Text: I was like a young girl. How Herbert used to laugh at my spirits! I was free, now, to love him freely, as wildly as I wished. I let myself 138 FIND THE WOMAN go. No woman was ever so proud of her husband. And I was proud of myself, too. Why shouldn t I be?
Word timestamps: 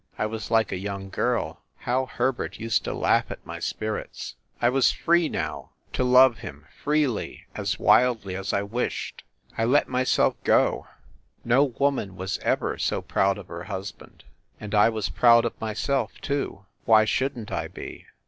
I 0.17 0.25
was 0.25 0.49
like 0.49 0.71
a 0.71 0.79
young 0.79 1.11
girl. 1.11 1.61
How 1.77 2.07
Herbert 2.07 2.59
used 2.59 2.83
to 2.85 2.93
laugh 2.95 3.29
at 3.29 3.45
my 3.45 3.59
spirits! 3.59 4.33
I 4.59 4.67
was 4.67 4.91
free, 4.91 5.29
now, 5.29 5.73
to 5.93 6.03
love 6.03 6.39
him 6.39 6.65
freely, 6.83 7.45
as 7.53 7.77
wildly 7.77 8.35
as 8.35 8.51
I 8.51 8.63
wished. 8.63 9.23
I 9.59 9.65
let 9.65 9.87
myself 9.87 10.37
138 10.43 10.59
FIND 10.59 10.87
THE 11.51 11.55
WOMAN 11.61 11.67
go. 11.67 11.67
No 11.67 11.77
woman 11.77 12.15
was 12.15 12.39
ever 12.39 12.79
so 12.79 13.03
proud 13.03 13.37
of 13.37 13.49
her 13.49 13.65
husband. 13.65 14.23
And 14.59 14.73
I 14.73 14.89
was 14.89 15.09
proud 15.09 15.45
of 15.45 15.61
myself, 15.61 16.13
too. 16.19 16.65
Why 16.85 17.05
shouldn 17.05 17.45
t 17.45 17.53
I 17.53 17.67
be? 17.67 18.07